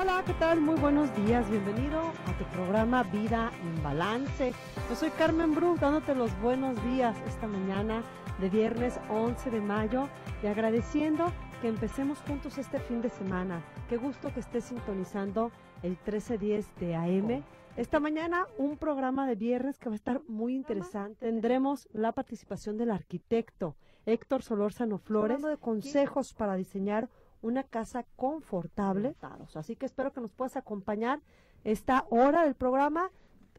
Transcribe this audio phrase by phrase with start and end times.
[0.00, 0.62] Hola, ¿qué tal?
[0.62, 1.50] Muy buenos días.
[1.50, 4.54] Bienvenido a tu programa Vida en Balance.
[4.88, 8.02] Yo soy Carmen Bru, dándote los buenos días esta mañana
[8.40, 10.08] de viernes 11 de mayo
[10.42, 13.62] y agradeciendo que empecemos juntos este fin de semana.
[13.90, 17.44] Qué gusto que estés sintonizando el 1310 de AM.
[17.76, 21.26] Esta mañana un programa de viernes que va a estar muy interesante.
[21.26, 23.76] Tendremos la participación del arquitecto
[24.06, 27.10] Héctor Solórzano Flores de consejos para diseñar
[27.42, 29.14] una casa confortable.
[29.54, 31.20] Así que espero que nos puedas acompañar
[31.64, 33.10] esta hora del programa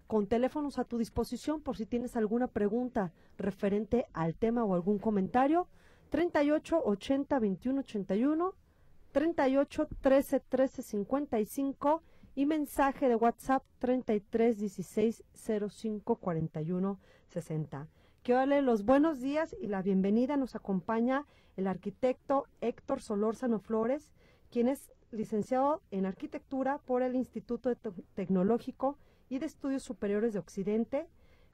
[0.07, 4.99] con teléfonos a tu disposición por si tienes alguna pregunta referente al tema o algún
[4.99, 5.67] comentario.
[6.09, 8.53] 38 80 21 81,
[9.13, 12.03] 38 13 13 55
[12.35, 17.87] y mensaje de WhatsApp 33 16 05 41 60.
[18.23, 20.37] Quiero darle los buenos días y la bienvenida.
[20.37, 21.25] Nos acompaña
[21.57, 24.11] el arquitecto Héctor Solórzano Flores,
[24.51, 27.75] quien es licenciado en arquitectura por el Instituto
[28.13, 31.07] Tecnológico y de Estudios Superiores de Occidente,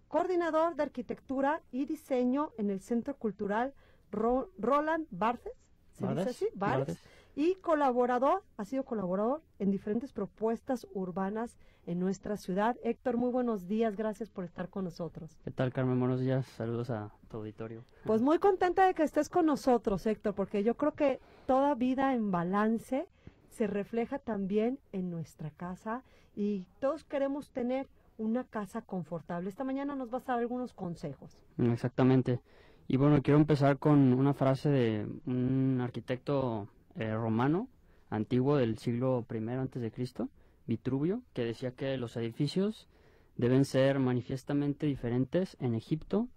[0.10, 3.74] coordinador de arquitectura y diseño en el Centro Cultural
[4.12, 5.54] Roland Barthes,
[5.94, 6.48] ¿se dice así?
[6.54, 7.00] Barthes
[7.38, 12.76] y colaborador, ha sido colaborador en diferentes propuestas urbanas en nuestra ciudad.
[12.84, 15.38] Héctor, muy buenos días, gracias por estar con nosotros.
[15.44, 16.00] ¿Qué tal, Carmen?
[16.00, 17.84] Buenos días, saludos a tu auditorio.
[18.06, 22.16] Pues muy contenta de que estés con nosotros, Héctor, porque yo creo que toda vida
[22.16, 23.08] en balance
[23.50, 26.02] se refleja también en nuestra casa
[26.36, 29.48] y todos queremos tener una casa confortable.
[29.48, 31.38] Esta mañana nos vas a dar algunos consejos.
[31.60, 32.40] Exactamente.
[32.88, 36.68] Y bueno, quiero empezar con una frase de un arquitecto
[36.98, 37.68] eh, romano
[38.10, 40.30] antiguo del siglo I antes de Cristo,
[40.66, 42.88] Vitruvio, que decía que los edificios
[43.36, 46.28] deben ser manifiestamente diferentes en Egipto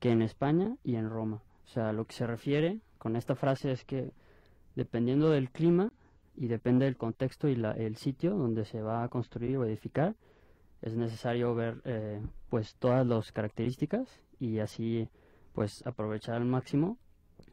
[0.00, 1.42] que en España y en Roma.
[1.64, 4.12] O sea, lo que se refiere con esta frase es que
[4.74, 5.92] dependiendo del clima
[6.36, 10.14] y depende del contexto y el sitio donde se va a construir o edificar,
[10.82, 15.08] es necesario ver eh, pues todas las características y así
[15.54, 16.98] pues aprovechar al máximo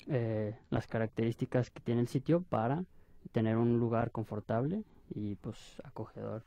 [0.07, 2.83] eh, las características que tiene el sitio para
[3.31, 4.83] tener un lugar confortable
[5.13, 6.43] y pues acogedor.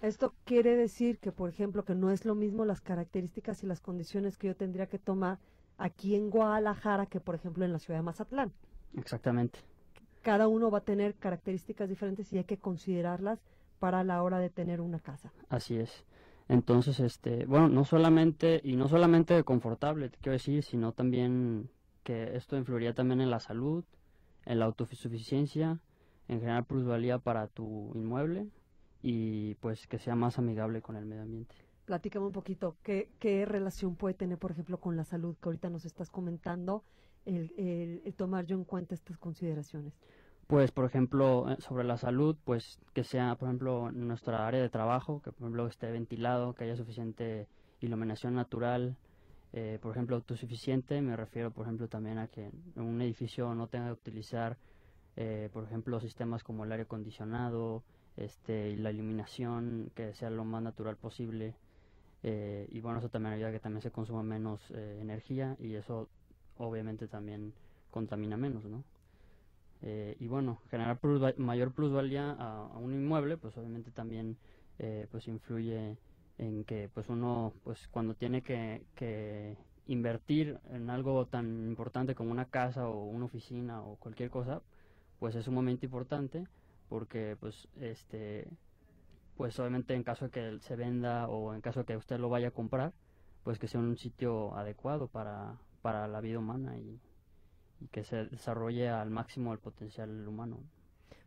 [0.00, 3.80] Esto quiere decir que, por ejemplo, que no es lo mismo las características y las
[3.80, 5.38] condiciones que yo tendría que tomar
[5.78, 8.52] aquí en Guadalajara que, por ejemplo, en la ciudad de Mazatlán.
[8.96, 9.60] Exactamente.
[10.22, 13.40] Cada uno va a tener características diferentes y hay que considerarlas
[13.78, 15.32] para la hora de tener una casa.
[15.48, 16.04] Así es.
[16.48, 21.70] Entonces, este, bueno, no solamente y no solamente confortable, te quiero decir, sino también
[22.02, 23.84] que esto influiría también en la salud,
[24.44, 25.80] en la autosuficiencia,
[26.28, 28.48] en generar plusvalía para tu inmueble
[29.02, 31.54] y pues que sea más amigable con el medio ambiente.
[31.84, 35.68] Platícame un poquito, ¿qué, qué relación puede tener, por ejemplo, con la salud que ahorita
[35.68, 36.84] nos estás comentando,
[37.26, 37.52] el,
[38.04, 39.92] el, tomar yo en cuenta estas consideraciones?
[40.46, 44.68] Pues, por ejemplo, eh, sobre la salud, pues que sea, por ejemplo, nuestra área de
[44.68, 47.48] trabajo, que por ejemplo esté ventilado, que haya suficiente
[47.80, 48.96] iluminación natural,
[49.52, 53.86] eh, por ejemplo, autosuficiente, me refiero, por ejemplo, también a que un edificio no tenga
[53.86, 54.56] que utilizar,
[55.16, 57.82] eh, por ejemplo, sistemas como el aire acondicionado,
[58.16, 61.54] este, y la iluminación, que sea lo más natural posible.
[62.22, 66.08] Eh, y bueno, eso también ayuda a que también se consuma menos energía y eso
[66.56, 67.52] obviamente también
[67.90, 68.84] contamina menos, ¿no?
[69.84, 71.00] y bueno, generar
[71.38, 74.36] mayor plusvalía a, a, un inmueble, pues obviamente también
[75.10, 75.96] pues influye
[76.38, 79.56] en que pues uno pues cuando tiene que, que
[79.86, 84.62] invertir en algo tan importante como una casa o una oficina o cualquier cosa
[85.18, 86.46] pues es un momento importante
[86.88, 88.48] porque pues este
[89.36, 92.28] pues obviamente en caso de que se venda o en caso de que usted lo
[92.28, 92.92] vaya a comprar
[93.44, 97.00] pues que sea un sitio adecuado para, para la vida humana y,
[97.80, 100.60] y que se desarrolle al máximo el potencial humano.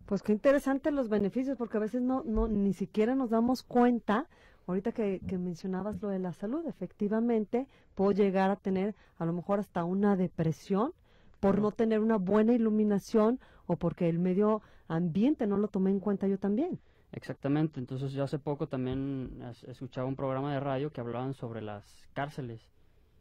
[0.05, 4.27] Pues qué interesante los beneficios, porque a veces no, no ni siquiera nos damos cuenta
[4.67, 9.59] Ahorita que, mencionabas lo de la salud, efectivamente puedo llegar a tener a lo mejor
[9.59, 10.93] hasta una depresión
[11.39, 15.99] por no tener una buena iluminación o porque el medio ambiente no lo tomé en
[15.99, 16.79] cuenta yo también.
[17.11, 22.07] Exactamente, entonces yo hace poco también escuchaba un programa de radio que hablaban sobre las
[22.13, 22.61] cárceles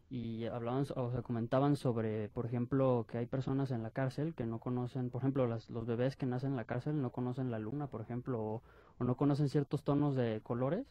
[0.09, 4.47] y hablaban o se comentaban sobre, por ejemplo, que hay personas en la cárcel que
[4.47, 7.59] no conocen, por ejemplo, las, los bebés que nacen en la cárcel no conocen la
[7.59, 8.63] luna, por ejemplo, o,
[8.99, 10.87] o no conocen ciertos tonos de colores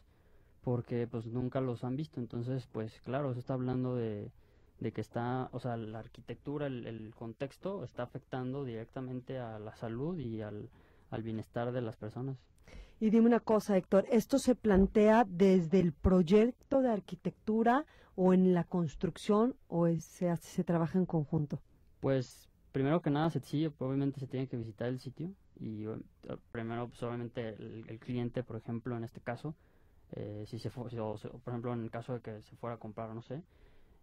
[0.64, 2.20] porque pues nunca los han visto.
[2.20, 4.30] Entonces, pues claro, eso está hablando de,
[4.80, 10.18] de que está, o sea, la arquitectura, el, contexto está afectando directamente a la salud
[10.18, 10.70] y al,
[11.10, 12.38] al bienestar de las personas.
[13.00, 17.84] Y dime una cosa, Héctor, ¿esto se plantea desde el proyecto de arquitectura
[18.14, 21.60] o en la construcción o se, se trabaja en conjunto?
[22.00, 25.86] Pues primero que nada, sencillo, obviamente se tiene que visitar el sitio Y
[26.50, 29.54] primero, pues obviamente el, cliente, por ejemplo, en este caso,
[30.12, 33.10] eh, si se fue, por ejemplo, en el caso de que se fuera a comprar,
[33.10, 33.42] no sé,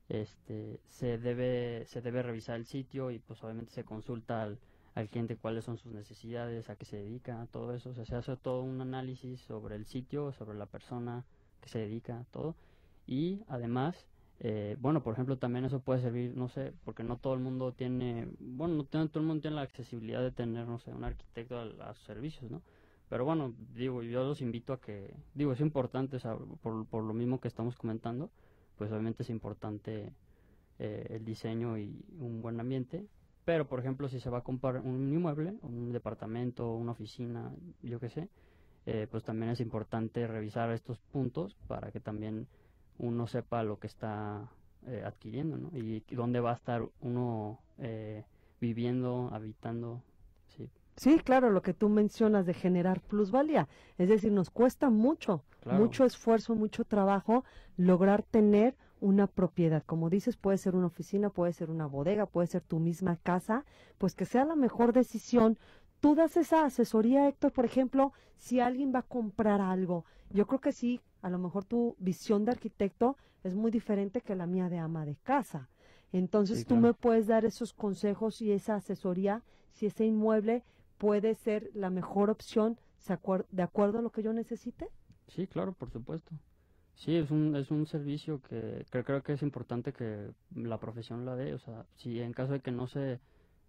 [0.10, 4.60] este, se debe, se debe revisar el sitio y pues obviamente se consulta al,
[4.96, 7.92] al cliente cuáles son sus necesidades, a qué se dedica, todo eso.
[7.92, 11.26] O sea, se hace todo un análisis sobre el sitio, sobre la persona
[11.62, 12.56] que se dedica, todo.
[13.08, 14.06] Y además,
[14.40, 17.74] eh, bueno, por ejemplo, también eso puede servir, no sé, porque no todo el mundo
[17.74, 21.60] tiene, bueno, no todo el mundo tiene la accesibilidad de tener, no sé, un arquitecto
[21.60, 22.62] a, sus servicios, ¿no?
[23.12, 26.18] Pero bueno, digo, yo los invito a que, digo, es importante,
[26.62, 28.32] por, por lo mismo que estamos comentando,
[28.78, 30.14] pues obviamente es importante
[30.80, 33.06] eh, el diseño y un buen ambiente,
[33.44, 37.52] pero, por ejemplo, si se va a comprar un inmueble, un departamento, una oficina,
[37.84, 38.30] yo qué sé,
[38.86, 42.48] eh, pues también es importante revisar estos puntos para que también
[42.98, 44.50] uno sepa lo que está
[44.88, 45.78] eh, adquiriendo, ¿no?
[45.78, 48.24] Y dónde va a estar uno eh,
[48.62, 50.02] viviendo, habitando,
[50.96, 51.20] sí.
[51.20, 53.68] Claro, lo que tú mencionas de generar plusvalía.
[53.98, 57.44] Es decir, nos cuesta mucho, mucho esfuerzo, mucho trabajo
[57.78, 59.84] lograr tener una propiedad.
[59.86, 63.66] Como dices, puede ser una oficina, puede ser una bodega, puede ser tu misma casa,
[63.98, 65.58] pues que sea la mejor decisión.
[66.00, 70.06] Tú das esa asesoría, Héctor, por ejemplo, si alguien va a comprar algo.
[70.30, 74.36] Yo creo que sí, a lo mejor tu visión de arquitecto es muy diferente que
[74.36, 75.70] la mía de ama de casa.
[76.12, 80.64] Entonces tú me puedes dar esos consejos y esa asesoría si ese inmueble
[81.02, 82.78] puede ser la mejor opción
[83.50, 84.88] de acuerdo a lo que yo necesite.
[85.30, 86.32] Sí, claro, por supuesto.
[86.94, 91.36] Sí, es un, es un servicio que, creo que es importante que la profesión la
[91.36, 91.56] dé.
[91.56, 93.20] O sea, si en caso de que no se,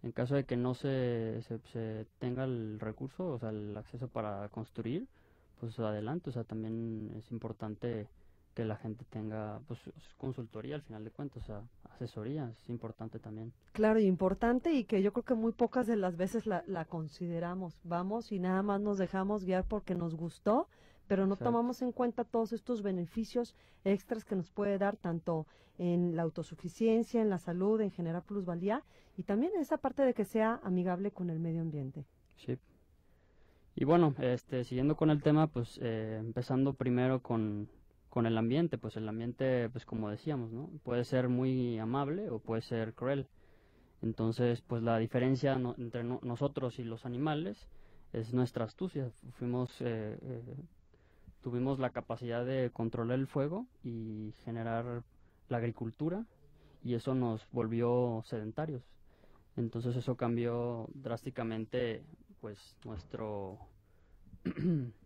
[0.03, 1.41] en caso de que no se,
[1.73, 5.09] se, tenga el recurso, o sea, el acceso para construir,
[5.59, 6.29] pues adelante.
[6.29, 8.09] O sea, también es importante
[8.55, 9.81] que la gente tenga pues
[10.19, 11.63] consultoría al final de cuentas, o sea,
[11.95, 13.53] asesoría es importante también.
[13.73, 16.85] Claro, y importante y que yo creo que muy pocas de las veces la, la
[16.85, 17.81] consideramos.
[17.85, 20.69] Vamos y nada más nos dejamos guiar porque nos gustó
[21.13, 23.55] pero no tomamos en cuenta todos estos beneficios
[23.85, 25.47] extras que nos puede dar tanto
[25.77, 28.83] en la autosuficiencia, en la salud, en generar plusvalía
[29.17, 32.07] y también en esa parte de que sea amigable con el medio ambiente.
[32.37, 32.57] Sí.
[33.75, 37.69] Y bueno, este, siguiendo con el tema, pues eh, empezando primero con,
[38.13, 40.69] con el ambiente, pues el ambiente, pues como decíamos, ¿no?
[40.83, 43.27] Puede ser muy amable o puede ser cruel.
[44.03, 47.71] Entonces, pues la diferencia entre nosotros y los animales
[48.13, 49.11] es nuestra astucia.
[49.39, 50.57] Fuimos eh, eh,
[51.41, 55.05] tuvimos la capacidad de controlar el fuego y generar
[55.49, 56.27] la agricultura
[56.85, 58.83] y eso nos volvió sedentarios.
[59.57, 62.05] Entonces eso cambió drásticamente
[62.43, 63.59] pues nuestro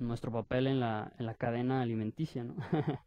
[0.00, 2.54] nuestro papel en la, en la cadena alimenticia, ¿no?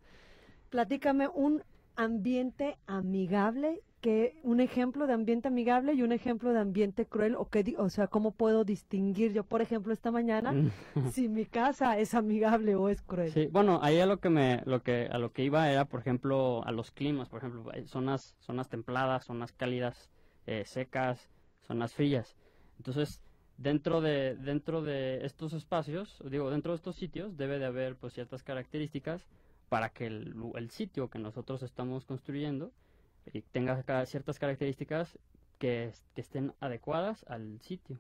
[0.70, 1.64] Platícame un
[1.96, 7.48] ambiente amigable que un ejemplo de ambiente amigable y un ejemplo de ambiente cruel o
[7.48, 10.72] que o sea cómo puedo distinguir yo por ejemplo esta mañana mm.
[11.12, 14.62] si mi casa es amigable o es cruel sí bueno ahí a lo que me
[14.66, 18.36] lo que a lo que iba era por ejemplo a los climas por ejemplo zonas
[18.40, 20.10] zonas templadas zonas cálidas
[20.48, 21.30] eh, secas
[21.62, 22.36] zonas frías
[22.78, 23.22] entonces
[23.58, 28.14] dentro de dentro de estos espacios digo dentro de estos sitios debe de haber pues
[28.14, 29.28] ciertas características
[29.74, 32.72] para que el, sitio que nosotros estamos construyendo
[33.34, 35.18] y tenga ciertas características
[35.58, 37.98] que, estén adecuadas al sitio.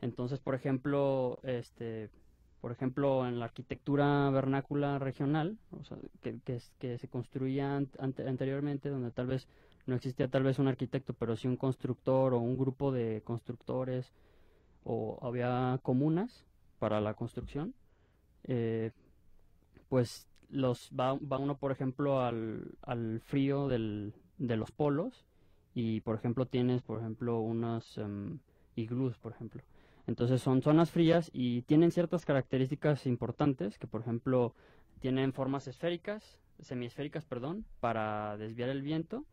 [0.00, 2.08] Entonces, por ejemplo, este,
[2.62, 5.58] por ejemplo, en la arquitectura vernácula regional,
[6.22, 6.38] que,
[6.78, 9.48] que, se construía anteriormente, donde tal vez
[9.84, 14.14] no existía tal vez un arquitecto, pero sí un constructor o un grupo de constructores,
[14.86, 16.44] o había comunas
[16.78, 17.74] para la construcción,
[18.44, 18.92] eh,
[19.88, 25.26] pues los va, uno, por ejemplo, al, al frío del, de los polos
[25.74, 28.38] y por ejemplo tienes por ejemplo unos um,
[28.76, 29.62] iglús por ejemplo.
[30.06, 34.54] Entonces son zonas frías y tienen ciertas características importantes que por ejemplo
[35.00, 39.24] tienen formas esféricas semiesféricas perdón para desviar el viento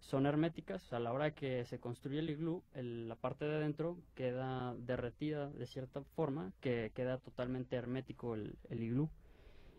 [0.00, 4.74] son herméticas a la hora que se construye el iglú la parte de adentro queda
[4.78, 9.10] derretida de cierta forma que queda totalmente hermético el, el iglú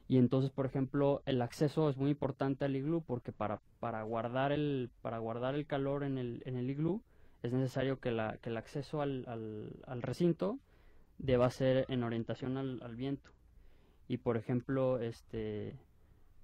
[0.07, 4.53] y entonces, por ejemplo, el acceso es muy importante al iglú porque para, para, guardar,
[4.53, 7.03] el, para guardar el calor en el, en el iglú
[7.43, 9.25] es necesario que, la, que el acceso al,
[9.85, 10.59] al, recinto
[11.17, 13.31] deba ser en orientación al, viento.
[14.07, 15.75] Y por ejemplo, este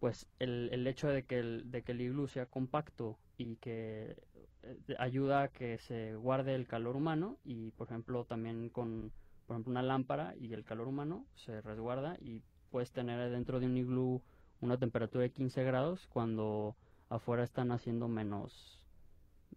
[0.02, 4.16] pues el, el hecho de que el, de que el iglú sea compacto y que
[4.64, 9.12] eh, ayuda a que se guarde el calor humano y por ejemplo también con
[9.48, 13.66] por ejemplo una lámpara y el calor humano se resguarda y puedes tener dentro de
[13.66, 14.22] un iglú
[14.62, 16.76] una temperatura de 15 grados cuando
[17.10, 18.80] afuera están haciendo menos,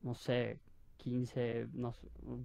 [0.02, 0.58] no sé,
[0.98, 1.94] 15, no,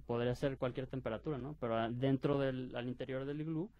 [0.06, 1.56] podría ser cualquier temperatura, ¿no?
[1.60, 3.70] Pero dentro del, al interior del iglú,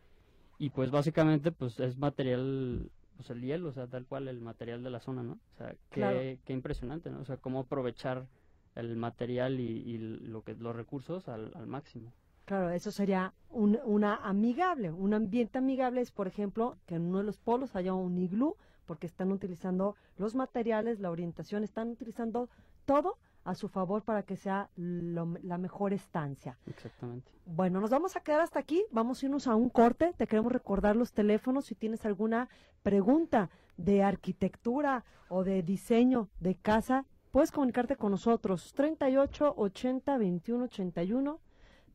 [0.58, 4.82] y pues básicamente pues es material, pues el hielo, o sea, tal cual el material
[4.82, 5.32] de la zona, ¿no?
[5.32, 7.20] O sea, qué, qué impresionante, ¿no?
[7.20, 8.26] O sea, cómo aprovechar
[8.74, 12.12] el material y, lo que los recursos al, al máximo.
[12.44, 17.18] Claro, eso sería un, una amigable, un ambiente amigable es, por ejemplo, que en uno
[17.18, 22.48] de los polos haya un iglú, porque están utilizando los materiales, la orientación, están utilizando
[22.84, 26.58] todo a su favor para que sea la mejor estancia.
[26.66, 27.30] Exactamente.
[27.46, 30.52] Bueno, nos vamos a quedar hasta aquí, vamos a irnos a un corte, te queremos
[30.52, 32.48] recordar los teléfonos si tienes alguna
[32.82, 40.64] pregunta de arquitectura o de diseño de casa, puedes comunicarte con nosotros 38 80 21
[40.64, 41.40] 81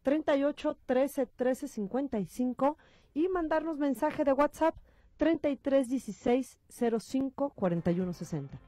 [0.03, 2.77] 38 13 13 55
[3.13, 4.75] y mandarnos mensaje de WhatsApp
[5.17, 6.59] 33 16
[6.99, 8.66] 05 41 60.